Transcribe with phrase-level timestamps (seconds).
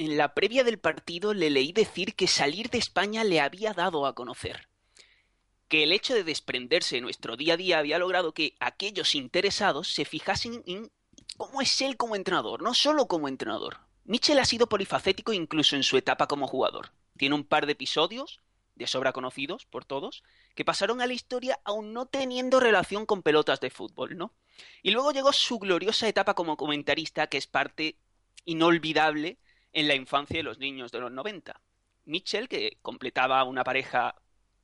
[0.00, 4.06] En la previa del partido le leí decir que salir de España le había dado
[4.06, 4.66] a conocer.
[5.68, 9.92] Que el hecho de desprenderse de nuestro día a día había logrado que aquellos interesados
[9.92, 10.90] se fijasen en
[11.36, 13.80] cómo es él como entrenador, no solo como entrenador.
[14.04, 16.92] Mitchell ha sido polifacético incluso en su etapa como jugador.
[17.18, 18.40] Tiene un par de episodios,
[18.76, 20.22] de sobra conocidos por todos,
[20.54, 24.32] que pasaron a la historia aún no teniendo relación con pelotas de fútbol, ¿no?
[24.82, 27.98] Y luego llegó su gloriosa etapa como comentarista, que es parte
[28.46, 29.36] inolvidable
[29.72, 31.60] en la infancia de los niños de los 90.
[32.04, 34.16] Mitchell, que completaba una pareja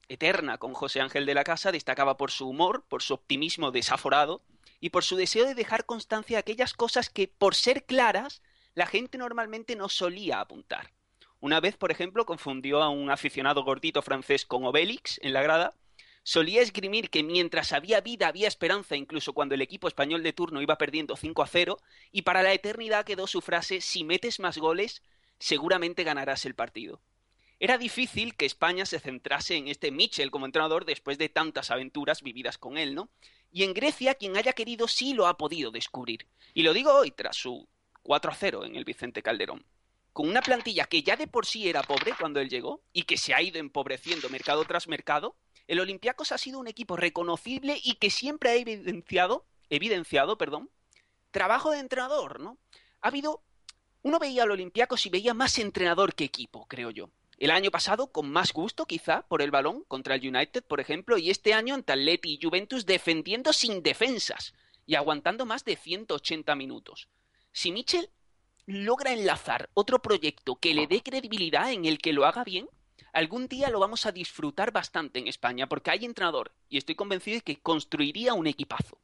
[0.09, 4.43] eterna con José Ángel de la Casa, destacaba por su humor, por su optimismo desaforado
[4.81, 8.43] y por su deseo de dejar constancia de aquellas cosas que, por ser claras,
[8.75, 10.93] la gente normalmente no solía apuntar.
[11.41, 15.75] Una vez, por ejemplo, confundió a un aficionado gordito francés con Obélix en la grada.
[16.29, 20.61] Solía esgrimir que mientras había vida había esperanza incluso cuando el equipo español de turno
[20.61, 21.79] iba perdiendo 5 a 0
[22.11, 25.05] y para la eternidad quedó su frase si metes más goles
[25.39, 27.01] seguramente ganarás el partido.
[27.61, 32.23] Era difícil que España se centrase en este Mitchell como entrenador después de tantas aventuras
[32.23, 33.09] vividas con él, ¿no?
[33.53, 36.27] Y en Grecia quien haya querido sí lo ha podido descubrir.
[36.55, 37.69] Y lo digo hoy tras su
[38.03, 39.65] 4 a 0 en el Vicente Calderón
[40.17, 43.19] con una plantilla que ya de por sí era pobre cuando él llegó y que
[43.19, 45.37] se ha ido empobreciendo mercado tras mercado,
[45.67, 50.71] el Olympiacos ha sido un equipo reconocible y que siempre ha evidenciado, evidenciado, perdón,
[51.31, 52.59] trabajo de entrenador, ¿no?
[53.01, 53.43] Ha habido
[54.07, 57.11] uno veía al Olympiacos y veía más entrenador que equipo, creo yo.
[57.39, 61.19] El año pasado con más gusto, quizá, por el balón contra el United, por ejemplo,
[61.19, 64.55] y este año ante Atleti y Juventus defendiendo sin defensas
[64.87, 67.09] y aguantando más de 180 minutos.
[67.51, 68.09] Si Mitchell
[68.67, 72.69] logra enlazar otro proyecto que le dé credibilidad en el que lo haga bien,
[73.13, 77.37] algún día lo vamos a disfrutar bastante en España, porque hay entrenador, y estoy convencido
[77.37, 78.99] de que construiría un equipazo.